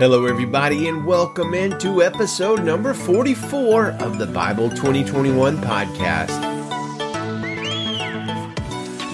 [0.00, 6.40] Hello, everybody, and welcome into episode number 44 of the Bible 2021 podcast.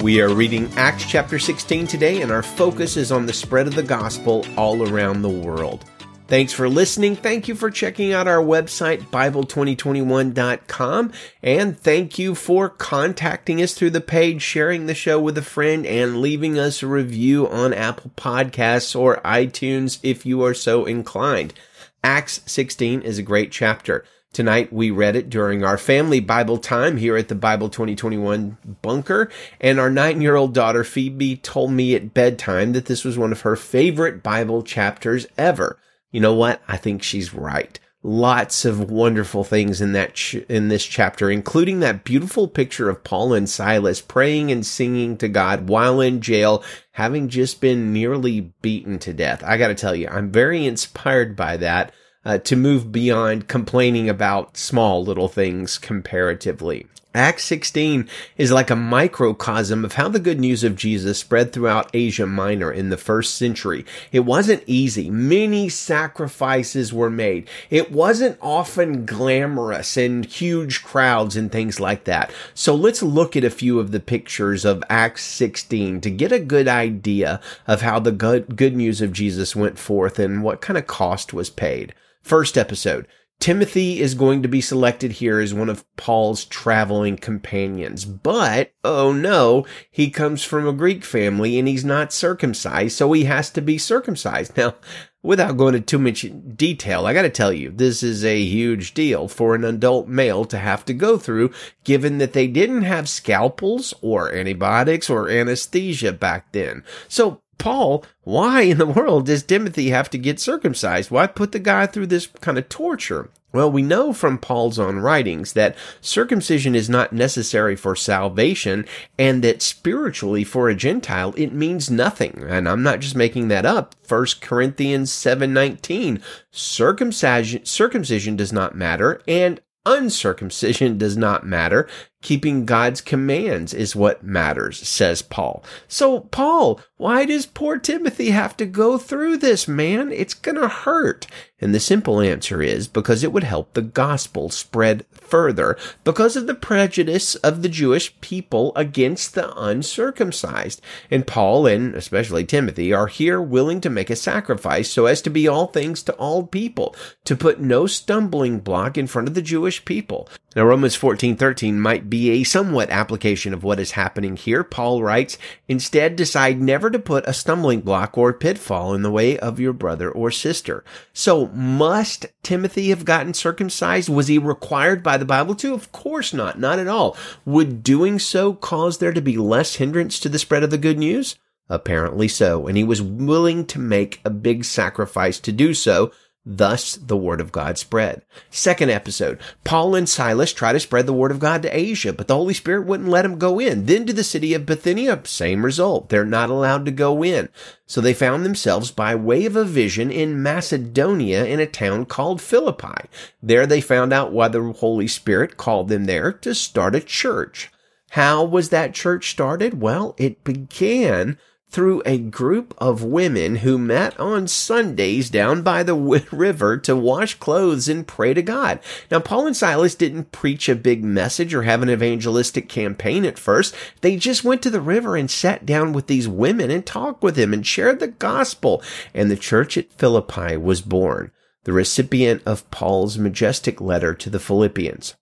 [0.00, 3.74] We are reading Acts chapter 16 today, and our focus is on the spread of
[3.74, 5.84] the gospel all around the world.
[6.28, 7.14] Thanks for listening.
[7.14, 11.12] Thank you for checking out our website, Bible2021.com.
[11.40, 15.86] And thank you for contacting us through the page, sharing the show with a friend,
[15.86, 21.54] and leaving us a review on Apple Podcasts or iTunes if you are so inclined.
[22.02, 24.04] Acts 16 is a great chapter.
[24.32, 29.30] Tonight we read it during our family Bible time here at the Bible 2021 bunker.
[29.60, 33.30] And our nine year old daughter Phoebe told me at bedtime that this was one
[33.30, 35.78] of her favorite Bible chapters ever
[36.16, 36.62] you know what?
[36.66, 37.78] I think she's right.
[38.02, 43.04] Lots of wonderful things in that ch- in this chapter, including that beautiful picture of
[43.04, 48.54] Paul and Silas praying and singing to God while in jail, having just been nearly
[48.62, 49.44] beaten to death.
[49.44, 51.92] I got to tell you, I'm very inspired by that.
[52.24, 56.86] Uh, to move beyond complaining about small little things comparatively.
[57.16, 61.88] Acts 16 is like a microcosm of how the good news of Jesus spread throughout
[61.94, 63.86] Asia Minor in the first century.
[64.12, 65.08] It wasn't easy.
[65.08, 67.48] Many sacrifices were made.
[67.70, 72.30] It wasn't often glamorous and huge crowds and things like that.
[72.52, 76.38] So let's look at a few of the pictures of Acts 16 to get a
[76.38, 80.76] good idea of how the good, good news of Jesus went forth and what kind
[80.76, 81.94] of cost was paid.
[82.20, 83.06] First episode.
[83.38, 88.04] Timothy is going to be selected here as one of Paul's traveling companions.
[88.04, 93.24] But, oh no, he comes from a Greek family and he's not circumcised, so he
[93.24, 94.56] has to be circumcised.
[94.56, 94.74] Now,
[95.22, 96.24] without going into too much
[96.56, 100.58] detail, I gotta tell you, this is a huge deal for an adult male to
[100.58, 101.52] have to go through,
[101.84, 106.84] given that they didn't have scalpels or antibiotics or anesthesia back then.
[107.08, 111.10] So Paul, why in the world does Timothy have to get circumcised?
[111.10, 113.30] Why put the guy through this kind of torture?
[113.52, 118.84] Well, we know from Paul's own writings that circumcision is not necessary for salvation
[119.18, 122.44] and that spiritually for a Gentile it means nothing.
[122.46, 123.94] And I'm not just making that up.
[124.06, 126.20] 1 Corinthians 7:19
[126.50, 131.88] circumcision circumcision does not matter and uncircumcision does not matter
[132.26, 135.62] Keeping God's commands is what matters, says Paul.
[135.86, 140.10] So, Paul, why does poor Timothy have to go through this, man?
[140.10, 141.28] It's gonna hurt.
[141.60, 146.48] And the simple answer is because it would help the gospel spread further because of
[146.48, 150.82] the prejudice of the Jewish people against the uncircumcised.
[151.10, 155.30] And Paul and especially Timothy are here willing to make a sacrifice so as to
[155.30, 156.94] be all things to all people,
[157.24, 160.28] to put no stumbling block in front of the Jewish people.
[160.56, 164.64] Now, Romans 14:13 might be a somewhat application of what is happening here.
[164.64, 165.36] Paul writes,
[165.68, 169.74] "Instead, decide never to put a stumbling block or pitfall in the way of your
[169.74, 174.08] brother or sister." So, must Timothy have gotten circumcised?
[174.08, 175.74] Was he required by the Bible to?
[175.74, 177.18] Of course not, not at all.
[177.44, 180.98] Would doing so cause there to be less hindrance to the spread of the good
[180.98, 181.36] news?
[181.68, 186.12] Apparently so, and he was willing to make a big sacrifice to do so
[186.48, 188.22] Thus, the word of God spread.
[188.50, 192.28] Second episode, Paul and Silas try to spread the word of God to Asia, but
[192.28, 193.86] the Holy Spirit wouldn't let them go in.
[193.86, 196.08] Then to the city of Bithynia, same result.
[196.08, 197.48] They're not allowed to go in.
[197.84, 202.40] So they found themselves by way of a vision in Macedonia in a town called
[202.40, 203.08] Philippi.
[203.42, 207.72] There they found out why the Holy Spirit called them there to start a church.
[208.10, 209.80] How was that church started?
[209.80, 211.38] Well, it began
[211.68, 215.94] through a group of women who met on Sundays down by the
[216.32, 218.80] river to wash clothes and pray to God.
[219.10, 223.38] Now, Paul and Silas didn't preach a big message or have an evangelistic campaign at
[223.38, 223.74] first.
[224.00, 227.36] They just went to the river and sat down with these women and talked with
[227.36, 228.82] them and shared the gospel.
[229.12, 231.32] And the church at Philippi was born,
[231.64, 235.14] the recipient of Paul's majestic letter to the Philippians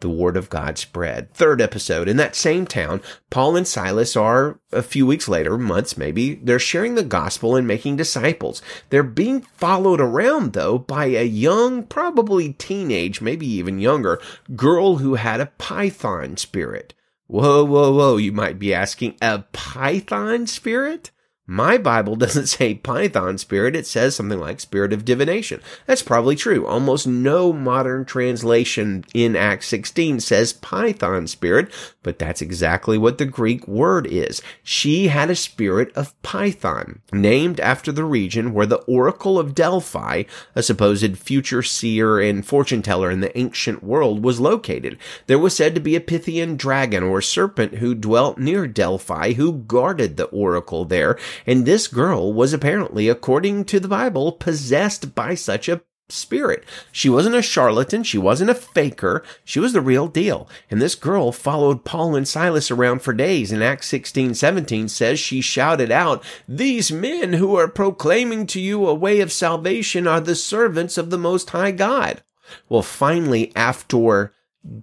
[0.00, 1.32] the word of God spread.
[1.34, 3.00] Third episode, in that same town,
[3.30, 7.66] Paul and Silas are a few weeks later, months maybe, they're sharing the gospel and
[7.66, 8.62] making disciples.
[8.90, 14.20] They're being followed around though by a young, probably teenage, maybe even younger,
[14.56, 16.94] girl who had a python spirit.
[17.26, 21.12] Whoa, whoa, whoa, you might be asking, a python spirit?
[21.50, 25.60] My Bible doesn't say Python spirit, it says something like spirit of divination.
[25.84, 26.64] That's probably true.
[26.64, 31.72] Almost no modern translation in Acts 16 says Python spirit,
[32.04, 34.40] but that's exactly what the Greek word is.
[34.62, 40.22] She had a spirit of Python, named after the region where the Oracle of Delphi,
[40.54, 44.98] a supposed future seer and fortune teller in the ancient world, was located.
[45.26, 49.64] There was said to be a Pythian dragon or serpent who dwelt near Delphi who
[49.64, 55.34] guarded the oracle there And this girl was apparently, according to the Bible, possessed by
[55.34, 55.82] such a
[56.12, 56.64] spirit.
[56.92, 58.02] She wasn't a charlatan.
[58.02, 59.22] She wasn't a faker.
[59.44, 60.48] She was the real deal.
[60.70, 63.52] And this girl followed Paul and Silas around for days.
[63.52, 68.86] And Acts 16, 17 says she shouted out, These men who are proclaiming to you
[68.86, 72.22] a way of salvation are the servants of the Most High God.
[72.68, 74.32] Well, finally, after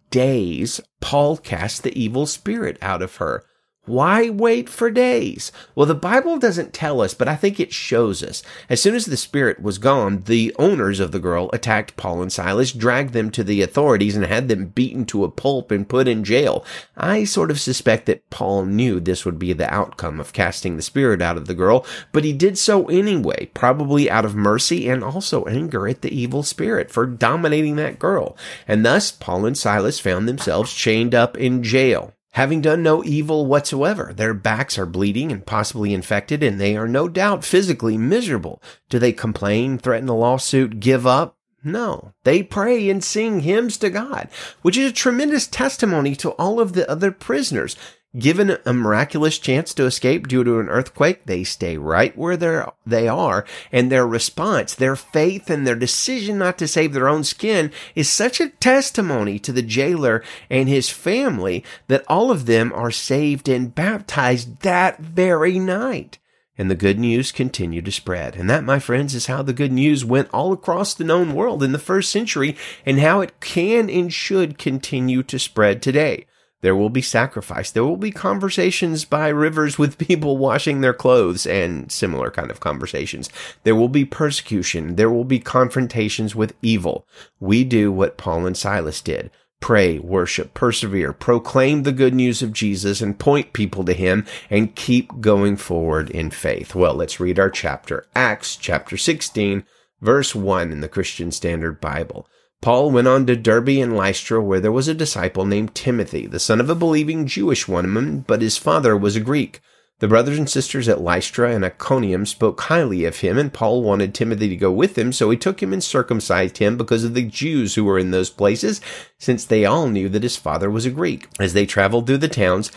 [0.10, 3.44] days, Paul cast the evil spirit out of her.
[3.88, 5.50] Why wait for days?
[5.74, 8.44] Well, the Bible doesn't tell us, but I think it shows us.
[8.70, 12.30] As soon as the spirit was gone, the owners of the girl attacked Paul and
[12.30, 16.10] Silas, dragged them to the authorities, and had them beaten to a pulp and put
[16.10, 16.66] in jail.
[16.98, 20.82] I sort of suspect that Paul knew this would be the outcome of casting the
[20.82, 25.02] spirit out of the girl, but he did so anyway, probably out of mercy and
[25.02, 28.36] also anger at the evil spirit for dominating that girl.
[28.68, 33.46] And thus, Paul and Silas found themselves chained up in jail having done no evil
[33.46, 34.14] whatsoever.
[34.16, 38.62] Their backs are bleeding and possibly infected, and they are no doubt physically miserable.
[38.90, 41.38] Do they complain, threaten a lawsuit, give up?
[41.64, 44.30] No, they pray and sing hymns to God,
[44.62, 47.76] which is a tremendous testimony to all of the other prisoners.
[48.18, 52.72] Given a miraculous chance to escape due to an earthquake, they stay right where they're,
[52.84, 57.24] they are, and their response, their faith, and their decision not to save their own
[57.24, 62.74] skin is such a testimony to the jailer and his family that all of them
[62.74, 66.18] are saved and baptized that very night.
[66.58, 68.36] And the good news continued to spread.
[68.36, 71.62] And that, my friends, is how the good news went all across the known world
[71.62, 76.26] in the first century and how it can and should continue to spread today.
[76.62, 77.70] There will be sacrifice.
[77.70, 82.60] There will be conversations by rivers with people washing their clothes and similar kind of
[82.60, 83.30] conversations.
[83.64, 84.96] There will be persecution.
[84.96, 87.08] There will be confrontations with evil.
[87.40, 89.30] We do what Paul and Silas did.
[89.60, 94.76] Pray, worship, persevere, proclaim the good news of Jesus and point people to him and
[94.76, 96.76] keep going forward in faith.
[96.76, 98.06] Well, let's read our chapter.
[98.16, 99.64] Acts chapter 16,
[100.00, 102.28] verse 1 in the Christian Standard Bible.
[102.62, 106.40] Paul went on to Derbe and Lystra, where there was a disciple named Timothy, the
[106.40, 109.62] son of a believing Jewish woman, but his father was a Greek.
[110.00, 114.14] The brothers and sisters at Lystra and Iconium spoke highly of him, and Paul wanted
[114.14, 117.24] Timothy to go with him, so he took him and circumcised him because of the
[117.24, 118.80] Jews who were in those places,
[119.18, 121.28] since they all knew that his father was a Greek.
[121.40, 122.72] As they traveled through the towns,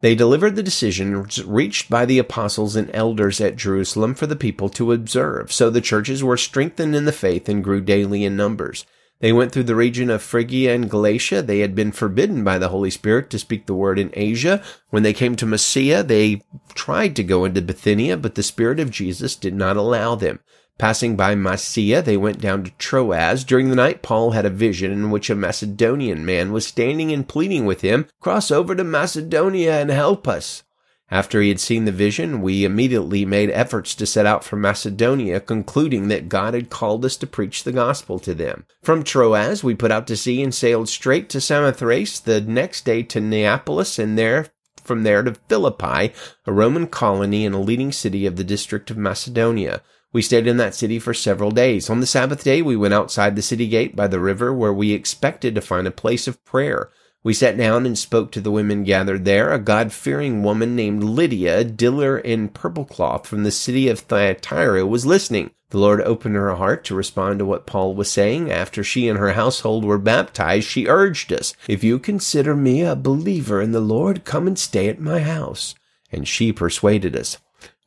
[0.00, 4.68] they delivered the decisions reached by the apostles and elders at Jerusalem for the people
[4.70, 5.52] to observe.
[5.52, 8.84] So the churches were strengthened in the faith and grew daily in numbers.
[9.20, 11.42] They went through the region of Phrygia and Galatia.
[11.42, 14.62] They had been forbidden by the Holy Spirit to speak the word in Asia.
[14.90, 16.42] When they came to Mysia, they
[16.74, 20.38] tried to go into Bithynia, but the Spirit of Jesus did not allow them.
[20.78, 23.42] Passing by Mysia, they went down to Troas.
[23.42, 27.26] During the night, Paul had a vision in which a Macedonian man was standing and
[27.26, 30.62] pleading with him, Cross over to Macedonia and help us.
[31.10, 35.40] After he had seen the vision, we immediately made efforts to set out for Macedonia,
[35.40, 38.66] concluding that God had called us to preach the gospel to them.
[38.82, 43.02] From Troas, we put out to sea and sailed straight to Samothrace, the next day
[43.04, 44.48] to Neapolis, and there
[44.88, 46.12] from there to Philippi,
[46.46, 49.82] a Roman colony and a leading city of the district of Macedonia.
[50.12, 51.90] We stayed in that city for several days.
[51.90, 54.92] On the Sabbath day, we went outside the city gate by the river where we
[54.92, 56.90] expected to find a place of prayer.
[57.24, 59.52] We sat down and spoke to the women gathered there.
[59.52, 64.86] A God fearing woman named Lydia, dealer in purple cloth from the city of Thyatira,
[64.86, 65.50] was listening.
[65.70, 68.50] The Lord opened her heart to respond to what Paul was saying.
[68.50, 72.96] After she and her household were baptized, she urged us, If you consider me a
[72.96, 75.74] believer in the Lord, come and stay at my house.
[76.10, 77.36] And she persuaded us.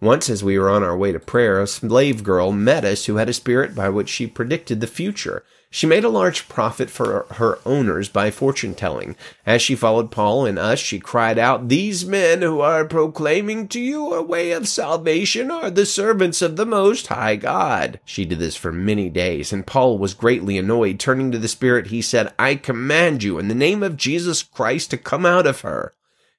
[0.01, 3.17] Once, as we were on our way to prayer, a slave girl met us who
[3.17, 5.43] had a spirit by which she predicted the future.
[5.69, 9.15] She made a large profit for her owners by fortune telling.
[9.45, 13.79] As she followed Paul and us, she cried out, These men who are proclaiming to
[13.79, 17.99] you a way of salvation are the servants of the Most High God.
[18.03, 20.99] She did this for many days, and Paul was greatly annoyed.
[20.99, 24.89] Turning to the Spirit, he said, I command you in the name of Jesus Christ
[24.89, 25.93] to come out of her.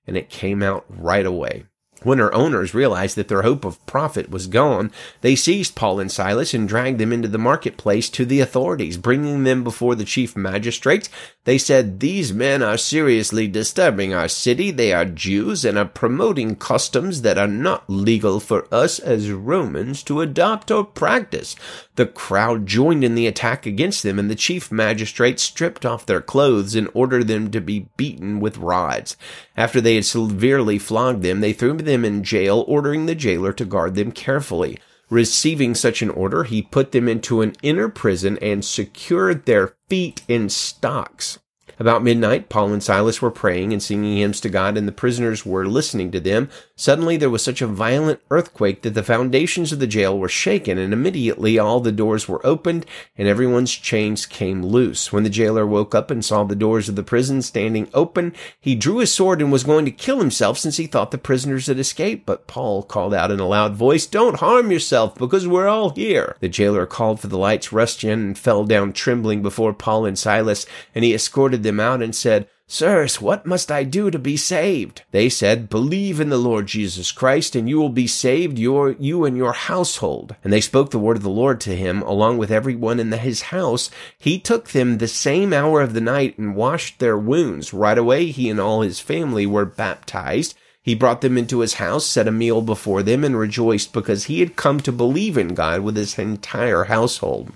[0.05, 1.67] And it came out right away.
[2.05, 4.91] When her owners realized that their hope of profit was gone,
[5.21, 8.97] they seized Paul and Silas and dragged them into the marketplace to the authorities.
[8.97, 11.09] Bringing them before the chief magistrates,
[11.45, 14.71] they said, These men are seriously disturbing our city.
[14.71, 20.05] They are Jews and are promoting customs that are not legal for us as Romans
[20.05, 21.57] to adopt or practice.
[21.97, 26.21] The crowd joined in the attack against them, and the chief magistrate stripped off their
[26.21, 29.17] clothes and ordered them to be beaten with rods.
[29.57, 33.65] After they had severely flogged them, they threw them in jail, ordering the jailer to
[33.65, 34.79] guard them carefully.
[35.11, 40.23] Receiving such an order, he put them into an inner prison and secured their feet
[40.27, 41.39] in stocks.
[41.79, 45.45] About midnight, Paul and Silas were praying and singing hymns to God, and the prisoners
[45.45, 46.49] were listening to them.
[46.83, 50.79] Suddenly there was such a violent earthquake that the foundations of the jail were shaken,
[50.79, 52.87] and immediately all the doors were opened,
[53.17, 55.13] and everyone's chains came loose.
[55.13, 58.75] When the jailer woke up and saw the doors of the prison standing open, he
[58.75, 61.79] drew his sword and was going to kill himself since he thought the prisoners had
[61.79, 62.27] escaped.
[62.27, 66.35] But Paul called out in a loud voice, Don't harm yourself, because we're all here.
[66.41, 70.19] The jailer called for the lights, rushed in, and fell down trembling before Paul and
[70.19, 74.35] Silas, and he escorted them out and said, Sirs, what must I do to be
[74.35, 75.03] saved?
[75.11, 79.27] They said, Believe in the Lord Jesus Christ, and you will be saved, your, you
[79.27, 80.37] and your household.
[80.43, 83.19] And they spoke the word of the Lord to him, along with everyone in the,
[83.19, 83.91] his house.
[84.17, 87.75] He took them the same hour of the night and washed their wounds.
[87.75, 90.55] Right away, he and all his family were baptized.
[90.83, 94.41] He brought them into his house, set a meal before them, and rejoiced because he
[94.41, 97.53] had come to believe in God with his entire household.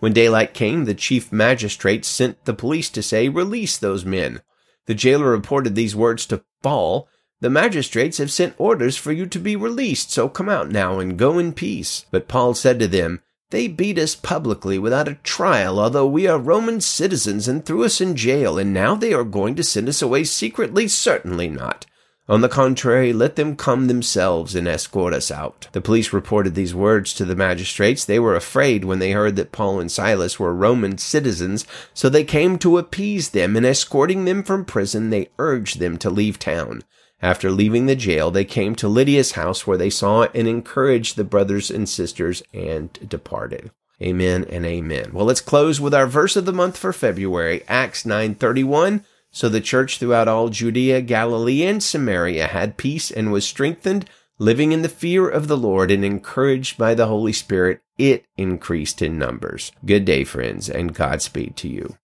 [0.00, 4.40] When daylight came, the chief magistrate sent the police to say, Release those men.
[4.88, 7.08] The jailer reported these words to Paul.
[7.42, 11.18] The magistrates have sent orders for you to be released, so come out now and
[11.18, 12.06] go in peace.
[12.10, 16.38] But Paul said to them, They beat us publicly without a trial, although we are
[16.38, 20.00] Roman citizens, and threw us in jail, and now they are going to send us
[20.00, 20.88] away secretly?
[20.88, 21.84] Certainly not.
[22.28, 25.68] On the contrary, let them come themselves and escort us out.
[25.72, 28.04] The police reported these words to the magistrates.
[28.04, 32.24] They were afraid when they heard that Paul and Silas were Roman citizens, so they
[32.24, 36.82] came to appease them, and escorting them from prison, they urged them to leave town.
[37.22, 41.24] After leaving the jail, they came to Lydia's house where they saw and encouraged the
[41.24, 43.70] brothers and sisters and departed.
[44.00, 45.10] Amen and amen.
[45.12, 49.04] Well, let's close with our verse of the month for February, Acts 931.
[49.30, 54.08] So the church throughout all Judea, Galilee, and Samaria had peace and was strengthened,
[54.38, 57.80] living in the fear of the Lord and encouraged by the Holy Spirit.
[57.98, 59.72] It increased in numbers.
[59.84, 61.96] Good day, friends, and Godspeed to you.